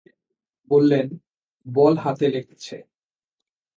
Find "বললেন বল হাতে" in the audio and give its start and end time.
0.71-2.25